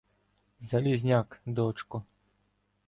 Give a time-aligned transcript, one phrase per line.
[0.59, 2.03] —Залізняк, дочко.